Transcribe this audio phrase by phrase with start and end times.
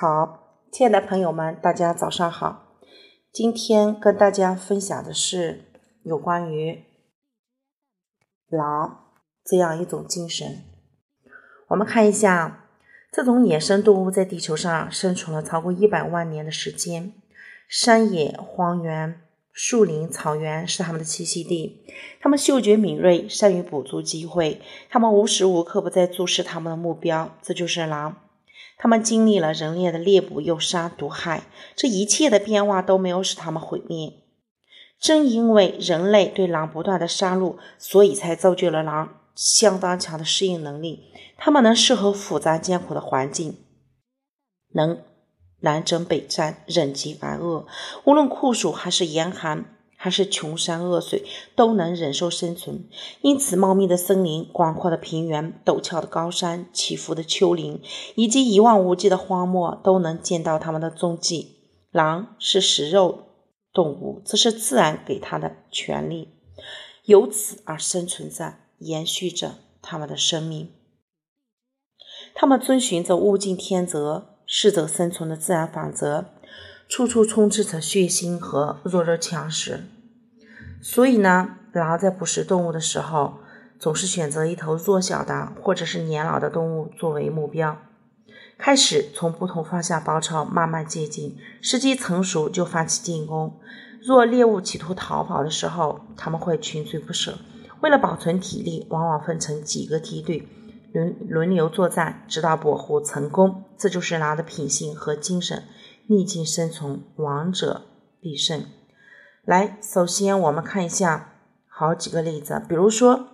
[0.00, 2.78] 好，亲爱的朋友们，大家早上好。
[3.30, 5.66] 今天跟大家分享的是
[6.04, 6.84] 有关于
[8.48, 9.10] 狼
[9.44, 10.64] 这样一种精神。
[11.68, 12.64] 我们看一下，
[13.12, 17.12] 这种野生动物在地球上生存了超过一百万年的时间，
[17.68, 19.20] 山野、荒原、
[19.52, 21.84] 树林、草原是它们的栖息地。
[22.22, 28.16] 它们嗅觉敏锐，善于捕捉机会，它们无时无刻不在注视它们的目标，这就是狼。
[28.82, 31.42] 他们经历了人类的猎捕、诱杀、毒害，
[31.76, 34.14] 这一切的变化都没有使他们毁灭。
[34.98, 41.12] 正因为人类对狼不断的杀戮，所以才造就了狼相当强的适应能力。
[41.36, 43.58] 他们能适合复杂艰苦的环境，
[44.72, 45.02] 能
[45.60, 47.66] 南征北战、忍饥挨饿，
[48.04, 49.76] 无论酷暑还是严寒。
[50.02, 52.88] 还是穷山恶水都能忍受生存，
[53.20, 57.82] 因此茂密的森林、广阔的平原、陡峭的高山、起伏的丘陵
[58.14, 61.58] 以及一望无际的荒漠都能见到它们的踪迹。
[61.90, 63.26] 狼是食肉
[63.74, 66.28] 动物，这是自然给它的权利，
[67.04, 70.70] 由此而生存着，延续着它们的生命。
[72.34, 76.24] 它们遵循着物竞天择、适者生存的自然法则。
[76.90, 79.84] 处处充斥着血腥和弱肉强食，
[80.82, 83.38] 所以呢，狼在捕食动物的时候，
[83.78, 87.78] 总是选择一头弱小的或者是年老的动物作为目标，
[88.58, 93.60] 开始从不同方向包抄，慢慢接近，时机成熟就发起进攻。
[94.02, 97.38] 若猎物企图逃跑的时候，他们会穷追不舍，
[97.82, 100.48] 为了保存体力，往往分成几个梯队，
[100.92, 103.62] 轮轮流作战，直到捕获成功。
[103.78, 105.62] 这就是狼的品性和精神。
[106.06, 107.82] 逆境生存，王者
[108.20, 108.64] 必胜。
[109.44, 111.32] 来，首先我们看一下
[111.66, 113.28] 好几个例子，比如说，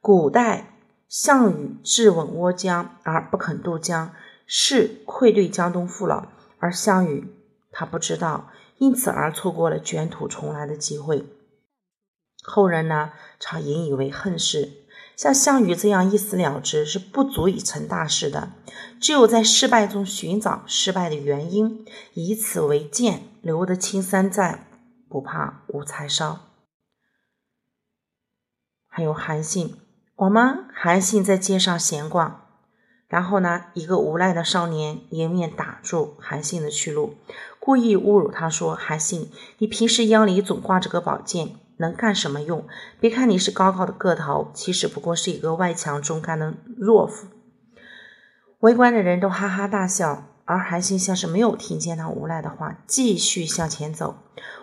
[0.00, 4.12] 古代项羽志稳倭疆而不肯渡江，
[4.46, 7.34] 是愧对江东父老，而项羽
[7.70, 11.26] 他不知道，因此而错过了卷土重来的机会。
[12.42, 14.83] 后人呢，常引以为恨事。
[15.16, 18.50] 像项羽这样一死了之是不足以成大事的，
[19.00, 24.66] 只有在失败中寻找失败的原因，以此为鉴，留得青山在，
[25.08, 26.40] 不怕无柴烧。
[28.88, 29.76] 还有韩信，
[30.16, 32.42] 我们韩信在街上闲逛，
[33.08, 37.16] 然后呢，一个无赖的少年迎面打住韩信的去路，
[37.60, 42.66] 故意侮辱他说：“韩信，你平时腰里总挂着个宝剑。”能干什么用？
[43.00, 47.26] 别看你是高高的个头，其实不过是一个外强中干的懦夫。
[48.60, 54.16] 围观的人都哈哈大笑，而韩信像是没有听见那无赖的话，继续向前走。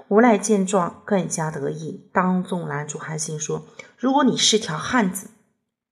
[0.07, 3.65] 无赖见状更加得意，当众拦住韩信说
[3.97, 5.29] ：“如果你是条汉子，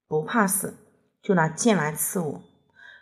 [0.08, 0.76] 不怕死，
[1.22, 2.42] 就拿剑来刺我；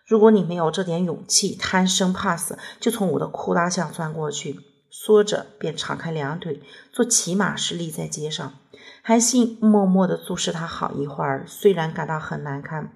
[0.05, 4.59] 如果你没有这点勇气，贪生怕死，就从我的裤裆下钻过去。”
[4.89, 6.61] 说着，便敞开两腿，
[6.91, 8.59] 做骑马式立在街上。
[9.03, 12.91] 韩信默默地注视他好一会儿，虽然感到很难堪，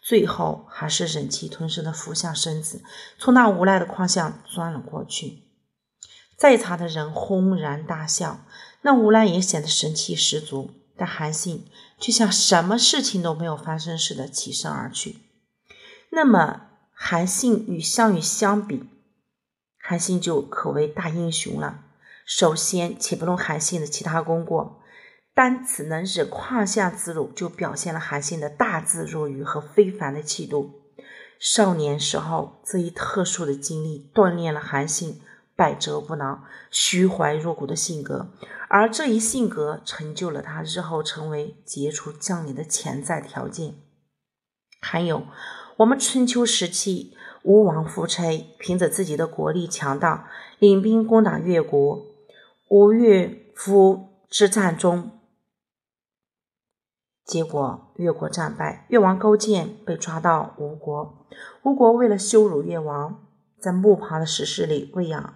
[0.00, 2.82] 最后还是忍气吞声地俯下身子，
[3.18, 5.42] 从那无赖的胯下钻了过去。
[6.36, 8.44] 在场的人轰然大笑，
[8.82, 11.66] 那无赖也显得神气十足，但韩信
[11.98, 15.18] 却像什么事情都没有发生似的起身而去。
[16.10, 18.84] 那么，韩信与项羽相比？
[19.88, 21.84] 韩信就可谓大英雄了。
[22.24, 24.82] 首先，且不论韩信的其他功过，
[25.32, 30.80] 单此能忍胯下之辱，就表现了韩信的大智若愚和非凡的气度。
[31.38, 35.20] 少年时候这一特殊的经历，锻炼了韩信
[35.54, 36.42] 百折不挠、
[36.72, 38.32] 虚怀若谷的性格，
[38.68, 43.76] 而这一性格成就了他日后成为杰出将领的潜在条件。
[44.80, 45.28] 还有，
[45.76, 47.16] 我们春秋时期。
[47.46, 52.04] 吴王夫差凭着自己的国力强大，领兵攻打越国。
[52.68, 55.12] 吴越夫之战中，
[57.24, 61.24] 结果越国战败，越王勾践被抓到吴国。
[61.62, 63.24] 吴国为了羞辱越王，
[63.60, 65.34] 在墓旁的石室里喂养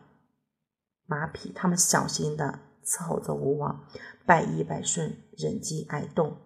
[1.06, 3.84] 马匹，他们小心的伺候着吴王，
[4.26, 6.38] 百依百顺，忍饥挨冻，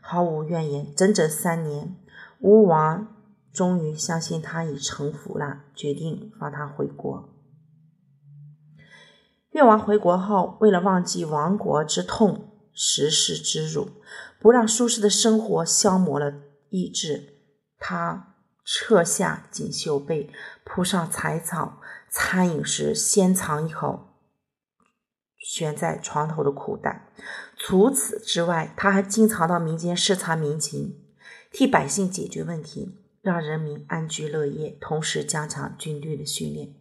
[0.00, 0.92] 毫无怨言。
[0.92, 1.94] 整整三年，
[2.40, 3.21] 吴王。
[3.52, 7.28] 终于相信他已臣服了，决定放他回国。
[9.50, 13.90] 越王回国后，为了忘记亡国之痛、时世之辱，
[14.40, 16.32] 不让舒适的生活消磨了
[16.70, 17.34] 意志，
[17.78, 18.34] 他
[18.64, 20.30] 撤下锦绣被，
[20.64, 24.08] 铺上柴草，餐饮时先尝一口
[25.36, 27.12] 悬在床头的苦胆。
[27.58, 30.96] 除此之外，他还经常到民间视察民情，
[31.50, 33.01] 替百姓解决问题。
[33.22, 36.74] 让人民安居乐业，同时加强军队的训练。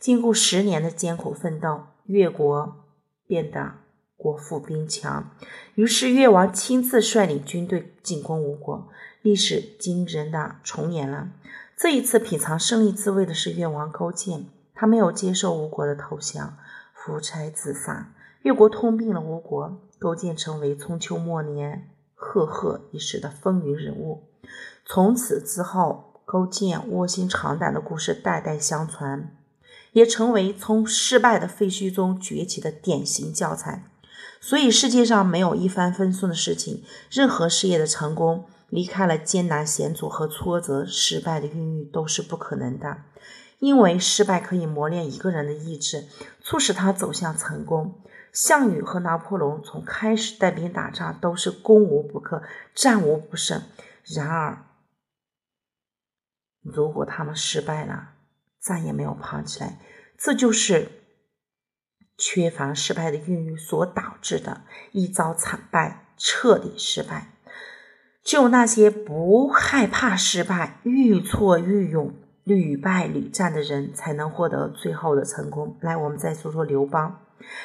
[0.00, 2.84] 经过十年的艰苦奋斗，越国
[3.28, 3.74] 变得
[4.16, 5.30] 国富兵强。
[5.76, 8.88] 于是越王亲自率领军队进攻吴国，
[9.22, 11.30] 历史惊人的重演了。
[11.76, 16.58] 这一次品尝胜利滋味的是越王勾践，他没有接受吴国的投降，
[16.92, 18.12] 夫差自杀。
[18.42, 24.24] 越国吞并了吴国，勾践成为春秋末年赫赫一时的风云人物。
[24.84, 29.30] 从此之后，勾践卧薪尝胆的故事代代相传。
[29.92, 33.84] 也成为从失败的废墟中崛起的典型教材。
[34.40, 36.82] 所以，世界上没有一帆风顺的事情。
[37.10, 42.98] 任何事业的成功，离开了艰难险阻和挫折，失败的孕育都是不可能的。
[43.60, 46.06] 因为失败可以磨练一个人的意志，
[46.42, 47.94] 促使他走向成功。
[48.32, 52.42] 项羽和拿破仑从开始带兵打仗都是攻无不克、
[52.74, 53.62] 战无不胜。
[54.14, 54.66] 然而，
[56.62, 58.14] 如果他们失败了，
[58.58, 59.80] 再也没有爬起来，
[60.18, 60.90] 这就是
[62.18, 64.62] 缺乏失败的孕育所导致的
[64.92, 67.32] 一遭惨败、彻底失败。
[68.22, 72.14] 只有那些不害怕失败、愈挫愈勇、
[72.44, 75.78] 屡败屡战的人，才能获得最后的成功。
[75.80, 77.23] 来，我们再说说刘邦。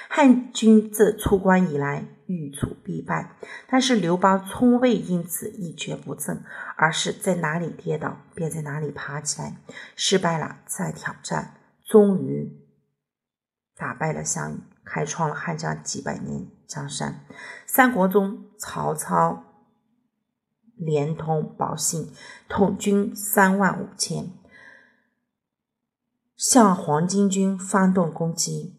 [0.10, 3.36] 汉军自出关以来，遇挫必败，
[3.68, 6.44] 但是刘邦从未因此一蹶不振，
[6.76, 9.58] 而是在哪里跌倒，便在哪里爬起来，
[9.96, 11.56] 失败了再挑战，
[11.86, 12.52] 终于
[13.76, 17.26] 打败了项羽，开创了汉江几百年江山。
[17.66, 19.44] 三国中，曹操
[20.76, 22.12] 连通宝信，
[22.48, 24.32] 统军三万五千，
[26.36, 28.79] 向黄巾军发动攻击。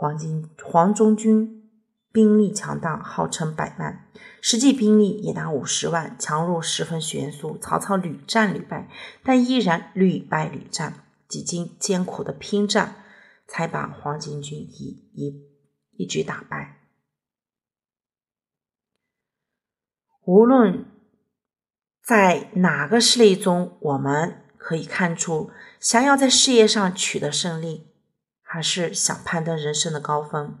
[0.00, 1.70] 黄巾黄忠军
[2.10, 4.08] 兵力强大，号称百万，
[4.40, 7.58] 实际兵力也达五十万，强弱十分悬殊。
[7.58, 8.88] 曹操屡战屡败，
[9.22, 11.04] 但依然屡败屡战。
[11.28, 12.96] 几经艰苦的拼战，
[13.46, 15.46] 才把黄巾军一一
[15.98, 16.78] 一举打败。
[20.24, 20.86] 无论
[22.02, 27.89] 在哪个事例中，我们可以看出，想要在事业上取得胜利。
[28.52, 30.58] 还是想攀登人生的高峰。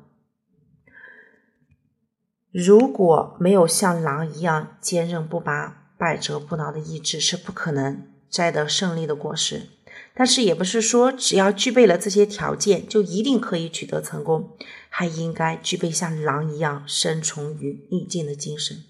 [2.52, 9.70] 如果没有像狼一样坚韧不拔、百折不挠的意志，是不可能摘得胜利的果实。
[10.14, 14.56] 但是，也不是说只要具备了这些条件，就一定可以取得成功。
[14.88, 18.84] 还应该具备像狼一样生存于逆境的精神。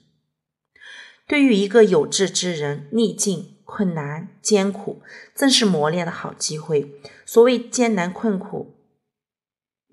[1.27, 5.01] 对于一个有志之人，逆境、困难、艰苦，
[5.35, 7.01] 正是磨练的好机会。
[7.25, 8.77] 所谓艰难困苦。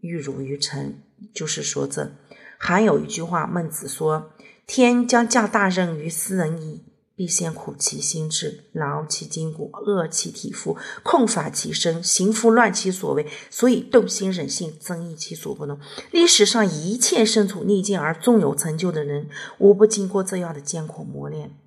[0.01, 0.95] 玉汝于成，
[1.33, 2.11] 就是说这
[2.57, 4.31] 还有一句话，孟子说
[4.65, 6.83] ：“天将降大任于斯人矣，
[7.15, 15.79] 必先苦其心志，劳其筋骨，饿其体肤，空乏其身，行拂乱其所为，所以动心忍性，增益其所不能。”
[16.11, 21.57] 历史上一切身处逆境而终有成就的人，无不经过这样的艰苦磨练。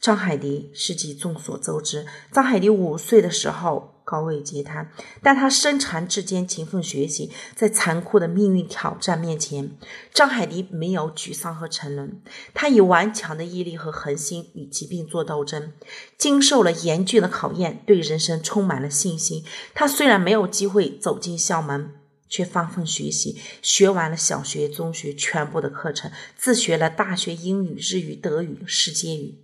[0.00, 2.06] 张海迪事迹众所周知。
[2.32, 4.90] 张海迪五岁的时候高位截瘫，
[5.22, 7.30] 但他身残志坚，勤奋学习。
[7.54, 9.76] 在残酷的命运挑战面前，
[10.12, 12.20] 张海迪没有沮丧和沉沦，
[12.52, 15.72] 他以顽强的毅力和恒心与疾病作斗争，
[16.18, 19.44] 经受了严峻的考验，对人生充满了信心。
[19.72, 21.92] 他虽然没有机会走进校门，
[22.28, 29.38] 却发奋学习，学完了小学、中学全部的课程，自学了大学英语、日语、德语、世界语。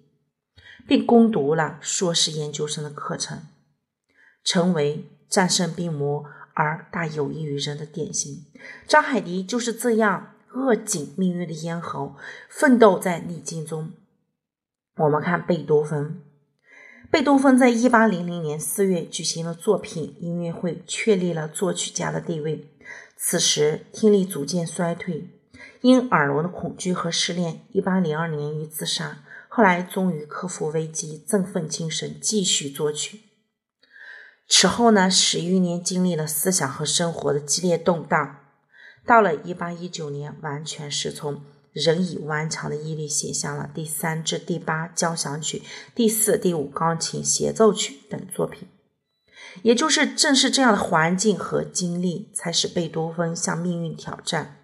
[0.88, 3.42] 并攻读了硕士研究生的课程，
[4.46, 6.24] 成为战胜病魔
[6.54, 8.44] 而大有益于人的典型。
[8.86, 12.14] 张海迪就是这样扼紧命运的咽喉，
[12.48, 13.90] 奋斗在逆境中。
[14.98, 16.22] 我们看贝多芬，
[17.10, 22.70] 贝多芬在一八零零年四月举行了作品音乐会，确立了作曲家的地位。
[23.16, 25.28] 此时听力逐渐衰退，
[25.80, 29.18] 因耳聋的恐惧和失恋，一八零二年于自杀。
[29.48, 33.20] 后来终于克服危机，振奋精神，继续作曲。
[34.48, 38.38] 此后呢，十余年经历了思想和生活的激烈动荡，
[39.04, 45.62] 到了一八一九年，完全是从仍以顽强的毅力写下了第三至第八交响曲、
[45.94, 48.68] 第四、第五钢琴协奏曲等作品。
[49.62, 54.58] 也就是正是这样的环境和经历，才使贝多芬向命运挑战，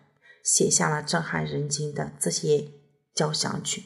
[0.45, 2.69] 写下了震撼人心的这些
[3.15, 3.85] 交响曲。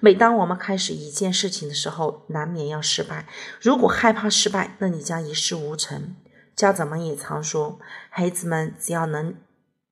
[0.00, 3.26] 每当我们开始一件事情的时候，难免要失败。
[3.60, 6.16] 如果害怕失败，那你将一事无成。
[6.54, 7.78] 家长们也常说，
[8.10, 9.34] 孩子们只要能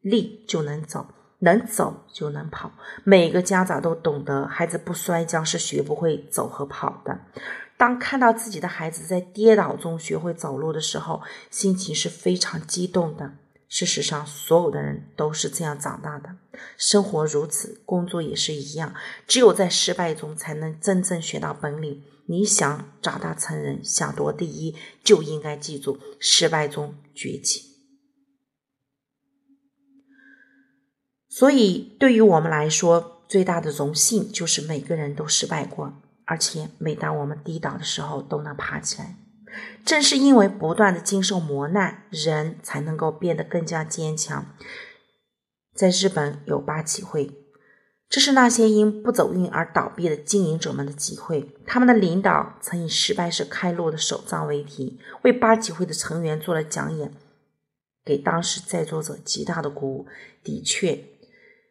[0.01, 1.07] 立就能走，
[1.41, 2.73] 能走就能跑。
[3.05, 7.21] 每个家长都懂得，孩子不摔跤是学不会走和跑的。
[7.77, 13.35] 当看到自己的孩子在跌倒中学会走路的时候，心情是非常激动的。
[13.69, 16.37] 事实上，所有的人都是这样长大的。
[16.77, 18.95] 生活如此，工作也是一样。
[19.27, 22.05] 只有在失败中，才能真正学到本领。
[22.29, 27.63] 你想长大成人，想夺第一，就应该记住失败中崛起。
[31.29, 39.17] 所以，对于我们来说，最大的荣幸就是每个人都失败过，而且每当我们跌倒的时候，都能爬起来。
[39.85, 44.47] 正是因为不断的经受磨难，人才能够变得更加坚强。
[45.75, 47.31] 在日本有八旗会，
[48.09, 51.55] 这是那些因不走运而倒闭的经营者们的集会。
[51.67, 57.13] 他们的领导曾以“失败是开路的手杖”为题，为八旗会的成员做了讲演，
[58.05, 60.07] 给当时在座者极大的鼓舞。
[60.43, 61.05] 的确，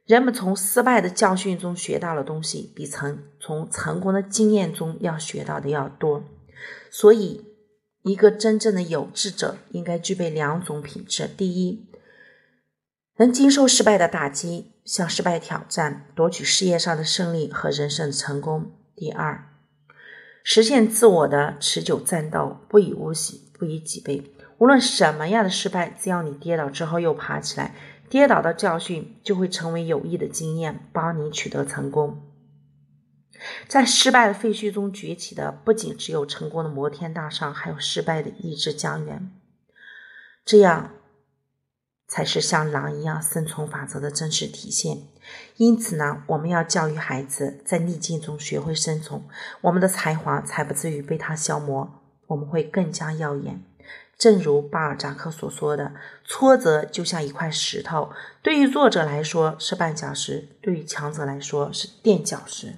[0.05, 6.24] 人们从失败的教训中学到了东西，比成从成功的经验中要学到的要多。
[6.91, 7.54] 所以。
[8.05, 11.89] 一个真正的有志者应该具备两种品质：第一，
[13.17, 19.45] 能经受失败的打击，向失败挑战，夺取事业上的胜利和人生的成功；第二，
[20.43, 24.24] 实现自我的持久战斗，不以物喜，不以己悲。
[24.59, 27.74] 无论什么样的失败，只要你跌倒之后又爬起来，
[28.07, 32.21] 跌倒的教训就会成为有益的经验，帮你取得成功。
[33.67, 39.31] 在失败的废墟中崛起的，不仅只有成功的摩天大厦，还有失败的意志家园。
[40.43, 40.91] 这样
[42.07, 44.99] 才是像狼一样生存法则的真实体现。
[45.57, 49.23] 因此呢，我们要教育孩子在逆境中学会生存，
[49.61, 53.63] 我们的才华才不至于被他消磨，我们会更加耀眼。
[54.17, 58.11] 正如巴尔扎克所说的：“挫折就像一块石头，
[58.41, 62.75] 对于弱者来说是绊脚石，对于强者来说是垫脚石。”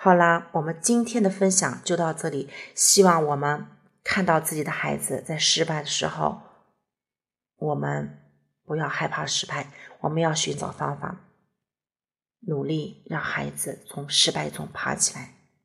[0.00, 2.48] 好啦，我们今天的分享就到这里。
[2.72, 3.66] 希望我们
[4.04, 6.40] 看到自己的孩子在失败的时候，
[7.56, 8.16] 我们
[8.64, 11.16] 不要害怕失败，我们要寻找方法，
[12.46, 15.34] 努力让孩子从失败中爬起来。